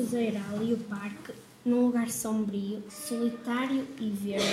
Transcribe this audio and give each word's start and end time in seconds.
Roseiral 0.00 0.62
e 0.62 0.72
o 0.72 0.78
parque, 0.78 1.34
num 1.62 1.84
lugar 1.84 2.10
sombrio, 2.10 2.82
solitário 2.88 3.86
e 4.00 4.08
verde, 4.08 4.46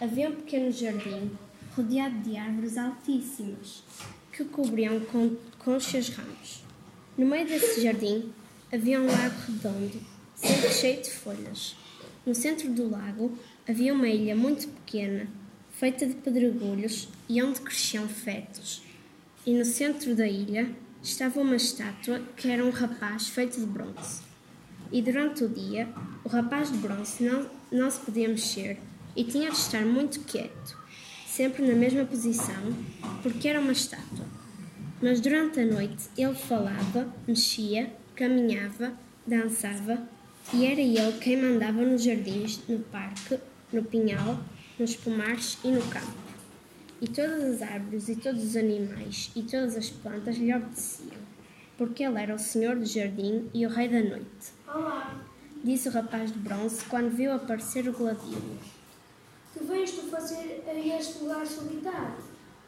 havia 0.00 0.28
um 0.28 0.34
pequeno 0.34 0.72
jardim 0.72 1.30
rodeado 1.76 2.18
de 2.18 2.36
árvores 2.36 2.76
altíssimas 2.76 3.84
que 4.32 4.44
cobriam 4.44 4.98
com 4.98 5.36
conchas 5.60 6.08
ramos. 6.08 6.64
No 7.16 7.26
meio 7.26 7.46
desse 7.46 7.80
jardim 7.80 8.32
havia 8.72 9.00
um 9.00 9.06
lago 9.06 9.36
redondo, 9.46 10.00
sempre 10.34 10.70
cheio 10.70 11.00
de 11.00 11.10
folhas. 11.10 11.76
No 12.26 12.34
centro 12.34 12.68
do 12.72 12.90
lago 12.90 13.38
havia 13.68 13.94
uma 13.94 14.08
ilha 14.08 14.34
muito 14.34 14.66
pequena, 14.66 15.28
feita 15.70 16.04
de 16.04 16.14
pedregulhos 16.14 17.08
e 17.28 17.40
onde 17.40 17.60
cresciam 17.60 18.08
fetos. 18.08 18.82
E 19.46 19.54
no 19.54 19.64
centro 19.64 20.16
da 20.16 20.26
ilha 20.26 20.74
estava 21.00 21.40
uma 21.40 21.54
estátua 21.54 22.20
que 22.36 22.48
era 22.48 22.64
um 22.64 22.70
rapaz 22.70 23.28
feito 23.28 23.60
de 23.60 23.66
bronze. 23.66 24.31
E 24.92 25.00
durante 25.00 25.42
o 25.42 25.48
dia, 25.48 25.88
o 26.22 26.28
rapaz 26.28 26.70
de 26.70 26.76
bronze 26.76 27.24
não, 27.24 27.46
não 27.72 27.90
se 27.90 27.98
podia 28.00 28.28
mexer 28.28 28.78
e 29.16 29.24
tinha 29.24 29.50
de 29.50 29.56
estar 29.56 29.86
muito 29.86 30.20
quieto, 30.20 30.78
sempre 31.26 31.66
na 31.66 31.74
mesma 31.74 32.04
posição, 32.04 32.76
porque 33.22 33.48
era 33.48 33.58
uma 33.58 33.72
estátua. 33.72 34.26
Mas 35.00 35.18
durante 35.18 35.60
a 35.60 35.66
noite 35.66 36.10
ele 36.16 36.34
falava, 36.34 37.12
mexia, 37.26 37.90
caminhava, 38.14 38.92
dançava 39.26 40.06
e 40.52 40.66
era 40.66 40.80
ele 40.80 41.18
quem 41.20 41.40
mandava 41.40 41.82
nos 41.82 42.02
jardins, 42.02 42.60
no 42.68 42.78
parque, 42.80 43.38
no 43.72 43.82
pinhal, 43.82 44.38
nos 44.78 44.94
pomares 44.94 45.56
e 45.64 45.68
no 45.68 45.82
campo. 45.86 46.22
E 47.00 47.08
todas 47.08 47.42
as 47.42 47.62
árvores 47.62 48.08
e 48.10 48.16
todos 48.16 48.44
os 48.44 48.56
animais 48.56 49.30
e 49.34 49.42
todas 49.42 49.74
as 49.74 49.88
plantas 49.88 50.36
lhe 50.36 50.54
obedeciam, 50.54 51.31
porque 51.86 52.04
ele 52.04 52.20
era 52.22 52.32
o 52.32 52.38
senhor 52.38 52.76
do 52.76 52.86
jardim 52.86 53.50
e 53.52 53.66
o 53.66 53.68
rei 53.68 53.88
da 53.88 54.00
noite. 54.08 54.52
Olá, 54.68 55.16
Disse 55.64 55.88
o 55.88 55.92
rapaz 55.92 56.32
de 56.32 56.38
bronze 56.38 56.84
quando 56.84 57.10
viu 57.10 57.32
aparecer 57.32 57.88
o 57.88 57.92
gladiolo. 57.92 58.56
que 59.52 59.64
vens 59.64 59.90
tu 59.90 60.02
fazer 60.02 60.62
a 60.64 60.74
este 60.96 61.18
lugar 61.18 61.44
solitário? 61.44 62.14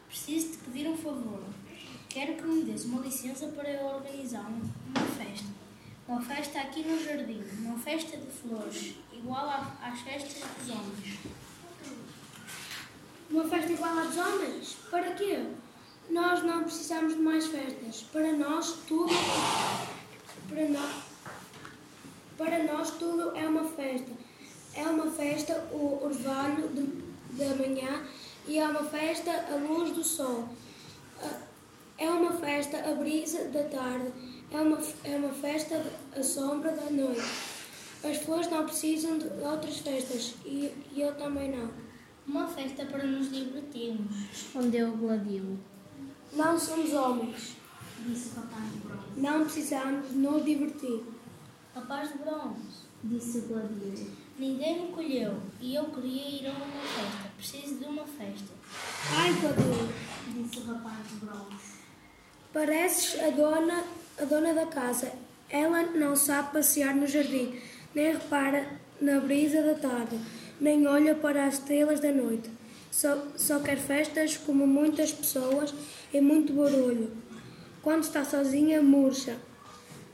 Preciso 0.09 0.51
de 0.51 0.57
pedir 0.57 0.89
um 0.89 0.97
favor. 0.97 1.41
Quero 2.09 2.33
que 2.35 2.43
me 2.43 2.63
des 2.65 2.83
uma 2.85 3.01
licença 3.01 3.47
para 3.47 3.69
eu 3.69 3.85
organizar 3.85 4.41
um- 4.49 4.61
uma 4.89 5.05
festa. 5.17 5.47
Uma 6.09 6.21
festa 6.21 6.59
aqui 6.59 6.83
no 6.83 7.01
jardim. 7.01 7.41
Uma 7.59 7.79
festa 7.79 8.17
de 8.17 8.27
flores, 8.27 8.95
igual 9.13 9.49
à- 9.49 9.77
às 9.81 9.99
festas 10.01 10.43
dos 10.59 10.69
homens. 10.71 11.19
Uma 13.31 13.45
festa 13.47 13.71
igual 13.71 13.97
à 13.97 14.03
dos 14.03 14.17
homens? 14.17 14.77
Para 14.91 15.11
quê? 15.13 15.45
Nós 16.07 16.43
não 16.43 16.63
precisamos 16.63 17.15
de 17.15 17.19
mais 17.19 17.47
festas. 17.47 18.05
Para 18.13 18.31
nós, 18.33 18.77
tudo. 18.87 19.11
Para 20.47 20.69
nós, 20.69 20.95
para 22.37 22.63
nós, 22.63 22.91
tudo 23.05 23.35
é 23.35 23.47
uma 23.47 23.63
festa. 23.63 24.11
É 24.73 24.83
uma 24.83 25.09
festa 25.09 25.53
o 25.71 26.03
orvalho 26.03 26.67
de- 26.69 27.05
da 27.37 27.55
manhã 27.55 28.03
e 28.47 28.57
é 28.57 28.67
uma 28.67 28.83
festa 28.83 29.31
a 29.31 29.55
luz 29.55 29.91
do 29.91 30.03
sol. 30.03 30.47
Ah, 31.21 31.41
É 31.97 32.09
uma 32.09 32.33
festa 32.33 32.77
a 32.77 32.93
brisa 32.95 33.45
da 33.45 33.63
tarde. 33.63 34.11
É 34.51 34.59
uma, 34.59 34.77
é 35.05 35.15
uma 35.15 35.29
festa 35.31 35.81
a 36.13 36.21
sombra 36.21 36.71
da 36.71 36.89
noite. 36.89 37.21
As 38.03 38.17
flores 38.17 38.49
não 38.51 38.65
precisam 38.65 39.17
de 39.17 39.27
outras 39.41 39.77
festas 39.77 40.35
e, 40.45 40.69
e 40.93 41.01
eu 41.01 41.15
também 41.15 41.49
não. 41.55 41.69
Uma 42.27 42.47
festa 42.49 42.85
para 42.85 43.03
nos 43.05 43.31
divertirmos. 43.31 44.13
Respondeu 44.29 44.89
o 44.89 44.97
gladiolo. 44.97 45.57
Não 46.33 46.59
somos 46.59 46.91
homens. 46.93 47.55
Disse 48.05 48.31
o 48.37 48.41
bronze. 48.41 49.01
Não 49.15 49.45
precisamos 49.45 50.11
nos 50.11 50.43
divertir. 50.43 51.01
Rapaz 51.75 52.09
de 52.11 52.17
bronze. 52.19 52.85
Disse 53.03 53.37
o 53.39 53.41
gladiolo. 53.43 54.07
Ninguém 54.39 54.81
me 54.87 54.91
colheu 54.93 55.33
e 55.61 55.75
eu 55.75 55.85
queria 55.85 56.29
ir 56.29 56.47
a 56.47 56.51
uma 56.51 56.81
festa. 56.81 57.29
Preciso 57.37 57.75
de 57.75 57.85
uma 57.85 58.03
festa. 58.05 58.53
Ai, 59.17 59.33
Cladinho, 59.39 59.89
Disse 60.33 60.59
o 60.59 60.63
rapaz 60.65 61.07
de 61.07 61.15
bronze. 61.15 61.75
pareces 62.53 63.19
a 63.21 63.29
dona, 63.29 63.83
a 64.19 64.25
dona 64.25 64.53
da 64.53 64.65
casa. 64.65 65.11
Ela 65.49 65.83
não 65.83 66.15
sabe 66.15 66.53
passear 66.53 66.95
no 66.95 67.05
jardim, 67.05 67.59
nem 67.93 68.13
repara 68.13 68.67
na 68.99 69.19
brisa 69.19 69.61
da 69.61 69.75
tarde, 69.75 70.19
nem 70.59 70.87
olha 70.87 71.13
para 71.13 71.45
as 71.45 71.55
estrelas 71.55 71.99
da 71.99 72.11
noite. 72.11 72.49
Só, 72.91 73.27
só 73.35 73.59
quer 73.59 73.77
festas 73.77 74.37
como 74.37 74.65
muitas 74.65 75.11
pessoas 75.11 75.73
e 76.13 76.19
muito 76.21 76.53
barulho. 76.53 77.11
Quando 77.83 78.03
está 78.03 78.23
sozinha, 78.25 78.81
murcha. 78.81 79.37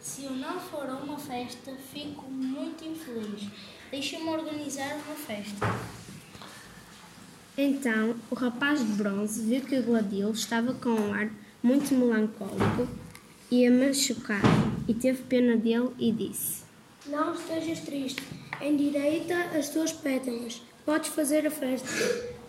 Se 0.02 0.24
eu 0.24 0.32
não 0.32 0.60
for 0.60 0.90
a 0.90 0.96
uma 0.96 1.18
festa, 1.18 1.72
fico 1.94 2.24
muito 2.30 2.84
infeliz. 2.84 3.48
Deixa-me 3.92 4.30
organizar 4.30 4.96
uma 4.96 5.16
festa. 5.16 5.68
Então 7.56 8.16
o 8.32 8.36
rapaz 8.36 8.80
de 8.80 8.94
bronze 8.94 9.44
viu 9.44 9.62
que 9.62 9.78
o 9.78 9.84
gladiolo 9.84 10.34
estava 10.34 10.74
com 10.74 10.90
um 10.90 11.14
ar 11.14 11.30
muito 11.62 11.94
melancólico 11.94 12.88
e 13.52 13.70
machucado 13.70 14.48
e 14.88 14.94
teve 14.96 15.22
pena 15.24 15.56
dele 15.56 15.92
e 16.00 16.12
disse: 16.12 16.64
Não 17.06 17.36
estejas 17.36 17.82
triste. 17.82 18.24
Endireita 18.60 19.36
as 19.56 19.70
tuas 19.70 19.94
pétalas. 19.94 20.64
Podes 20.84 21.10
fazer 21.10 21.46
a 21.46 21.52
festa. 21.52 21.88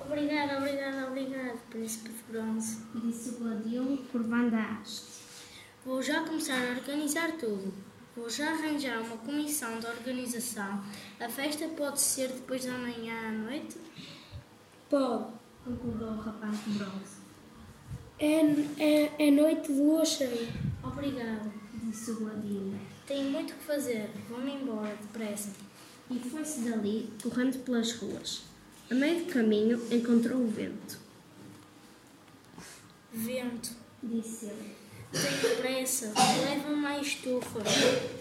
Obrigada, 0.07 0.57
obrigada, 0.57 1.07
obrigada, 1.07 1.59
príncipe 1.69 2.09
de 2.09 2.33
bronze. 2.33 2.79
Disse 2.95 3.31
o 3.31 3.39
gladiolo 3.41 3.99
curvando 4.11 4.57
a 4.57 4.79
haste. 4.79 5.12
Vou 5.85 6.01
já 6.01 6.23
começar 6.23 6.63
a 6.65 6.79
organizar 6.79 7.33
tudo. 7.33 7.75
Vou 8.17 8.31
já 8.31 8.53
arranjar 8.53 9.01
uma 9.01 9.17
comissão 9.17 9.81
de 9.81 9.87
organização. 9.87 10.81
A 11.19 11.29
festa 11.29 11.67
pode 11.69 12.01
ser 12.01 12.29
depois 12.29 12.65
da 12.65 12.73
manhã 12.73 13.29
à 13.29 13.33
noite? 13.33 13.79
Pode. 14.89 15.33
Concordou 15.65 16.11
o 16.11 16.21
rapaz 16.21 16.57
de 16.65 16.71
bronze. 16.71 17.17
É, 18.17 18.43
é, 18.79 19.27
é 19.27 19.31
noite 19.33 19.73
de 19.73 19.81
lua 19.81 20.05
cheia. 20.05 20.49
Obrigado. 20.85 21.53
Disse 21.75 22.13
o 22.13 22.21
gladiolo. 22.21 22.79
Tenho 23.05 23.33
muito 23.33 23.53
que 23.55 23.65
fazer. 23.65 24.09
Vou-me 24.29 24.53
embora, 24.53 24.95
depressa. 24.95 25.51
E 26.09 26.17
foi-se 26.21 26.61
dali 26.61 27.13
correndo 27.21 27.59
pelas 27.65 27.93
ruas. 27.95 28.43
A 28.89 28.95
meio 28.95 29.25
do 29.25 29.33
caminho 29.33 29.83
encontrou 29.91 30.43
o 30.43 30.47
vento. 30.47 30.97
Vento. 33.13 33.71
Disse 34.01 34.47
ele. 34.47 34.82
Tenho 35.13 35.57
pressa. 35.57 36.13
Leva-me 36.45 36.77
mais 36.77 37.07
estufa. 37.07 37.61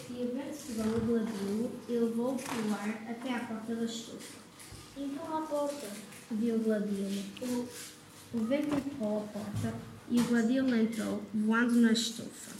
E 0.09 0.23
o 0.23 0.33
vento 0.33 0.57
pegou 0.67 0.97
o 0.97 1.05
gladiolo 1.05 1.71
e 1.87 1.91
levou-o 1.93 2.37
pelo 2.37 2.73
ar 2.73 2.89
até 3.09 3.33
à 3.33 3.39
porta 3.39 3.75
da 3.75 3.85
estufa. 3.85 4.39
Empurra 4.97 5.39
a 5.39 5.41
porta. 5.41 5.87
Viu 6.31 6.55
o. 6.55 7.45
O, 7.45 7.69
o 8.33 8.45
vento 8.45 8.75
empurrou 8.75 9.19
a 9.19 9.39
porta 9.39 9.73
e 10.09 10.19
o 10.19 10.23
gladiolo 10.25 10.75
entrou, 10.75 11.23
voando 11.33 11.75
na 11.75 11.93
estufa. 11.93 12.51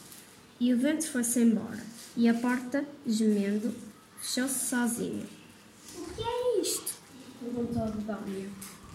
E 0.60 0.74
o 0.74 0.78
vento 0.78 1.10
foi-se 1.10 1.42
embora. 1.42 1.84
E 2.16 2.30
a 2.30 2.34
porta, 2.34 2.86
gemendo, 3.06 3.74
fechou-se 4.20 4.70
sozinha. 4.70 5.26
O 5.96 6.06
que 6.14 6.22
é 6.22 6.62
isto? 6.62 6.94
Perguntou 7.40 7.84
a 7.84 7.88
Begónia. 7.88 8.50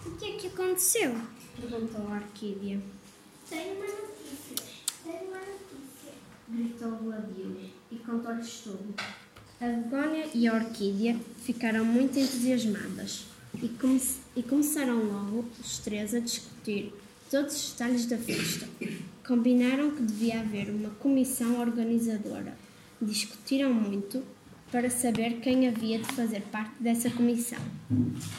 O 0.05 0.11
que 0.11 0.25
é 0.25 0.37
que 0.37 0.47
aconteceu? 0.47 1.15
Perguntou 1.59 2.07
a 2.07 2.15
Orquídea. 2.15 2.81
Tenho 3.49 3.75
uma 3.75 3.85
notícia. 3.85 4.76
Notícia. 5.07 6.11
Gritou 6.49 6.89
o 6.89 6.97
gladiolo 6.97 7.61
e 7.89 7.95
contou-lhes 7.95 8.59
tudo. 8.59 8.93
A 9.61 9.65
Begónia 9.65 10.27
e 10.33 10.47
a 10.47 10.53
Orquídea 10.53 11.17
ficaram 11.43 11.85
muito 11.85 12.19
entusiasmadas 12.19 13.25
e, 13.61 13.69
come 13.69 14.01
e 14.35 14.43
começaram 14.43 15.01
logo 15.03 15.45
os 15.59 15.79
três 15.79 16.13
a 16.13 16.19
discutir 16.19 16.93
todos 17.31 17.55
os 17.55 17.71
detalhes 17.71 18.05
da 18.05 18.17
festa. 18.17 18.67
Combinaram 19.25 19.91
que 19.91 20.03
devia 20.03 20.41
haver 20.41 20.69
uma 20.69 20.89
comissão 20.91 21.59
organizadora. 21.59 22.57
Discutiram 23.01 23.73
muito 23.73 24.23
para 24.71 24.89
saber 24.89 25.39
quem 25.39 25.67
havia 25.67 25.99
de 25.99 26.11
fazer 26.13 26.41
parte 26.51 26.75
dessa 26.81 27.09
comissão. 27.09 27.59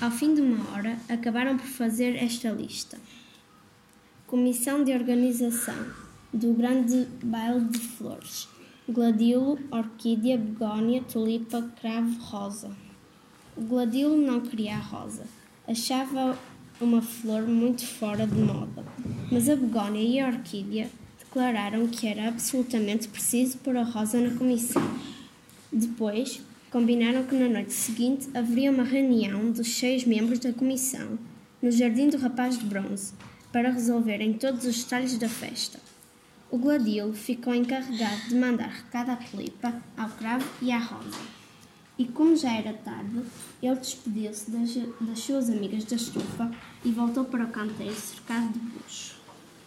Ao 0.00 0.10
fim 0.10 0.34
de 0.34 0.42
uma 0.42 0.70
hora, 0.72 0.98
acabaram 1.08 1.56
por 1.56 1.66
fazer 1.66 2.14
esta 2.16 2.50
lista. 2.50 2.98
Comissão 4.26 4.84
de 4.84 4.92
Organização 4.92 6.07
do 6.32 6.52
Grande 6.52 7.06
Baile 7.22 7.64
de 7.64 7.78
Flores. 7.78 8.48
Gladilo, 8.88 9.58
Orquídea, 9.70 10.36
Begónia, 10.36 11.02
Tulipa, 11.02 11.62
Cravo, 11.80 12.18
Rosa. 12.20 12.70
O 13.56 13.62
Gladilo 13.62 14.16
não 14.16 14.40
queria 14.40 14.76
a 14.76 14.78
rosa. 14.78 15.24
Achava 15.66 16.38
uma 16.80 17.02
flor 17.02 17.42
muito 17.42 17.86
fora 17.86 18.26
de 18.26 18.34
moda. 18.34 18.84
Mas 19.32 19.48
a 19.48 19.56
Begónia 19.56 20.02
e 20.02 20.20
a 20.20 20.28
Orquídea 20.28 20.88
declararam 21.18 21.86
que 21.88 22.06
era 22.06 22.28
absolutamente 22.28 23.08
preciso 23.08 23.58
pôr 23.58 23.76
a 23.76 23.82
rosa 23.82 24.20
na 24.20 24.36
comissão. 24.36 24.82
Depois, 25.72 26.42
combinaram 26.70 27.24
que 27.24 27.34
na 27.34 27.48
noite 27.48 27.72
seguinte 27.72 28.28
haveria 28.34 28.70
uma 28.70 28.84
reunião 28.84 29.50
dos 29.50 29.68
seis 29.76 30.04
membros 30.04 30.38
da 30.38 30.52
comissão, 30.52 31.18
no 31.62 31.70
Jardim 31.70 32.08
do 32.08 32.18
Rapaz 32.18 32.58
de 32.58 32.64
Bronze, 32.64 33.12
para 33.52 33.70
resolverem 33.70 34.34
todos 34.34 34.64
os 34.64 34.84
detalhes 34.84 35.18
da 35.18 35.28
festa. 35.28 35.87
O 36.50 36.56
Gladilo 36.56 37.12
ficou 37.12 37.54
encarregado 37.54 38.28
de 38.30 38.34
mandar 38.34 38.70
recado 38.70 39.10
à 39.10 39.16
Filipa, 39.18 39.82
ao 39.98 40.08
Cravo 40.08 40.48
e 40.62 40.72
à 40.72 40.78
Rosa. 40.78 41.20
E 41.98 42.06
como 42.06 42.34
já 42.34 42.52
era 42.54 42.72
tarde, 42.72 43.22
ele 43.62 43.76
despediu-se 43.76 44.50
das, 44.50 44.74
das 44.98 45.18
suas 45.18 45.50
amigas 45.50 45.84
da 45.84 45.96
estufa 45.96 46.50
e 46.82 46.90
voltou 46.90 47.26
para 47.26 47.44
o 47.44 47.50
canteiro 47.50 47.94
cercado 47.94 48.50
de 48.50 48.60
bucho. 48.60 49.17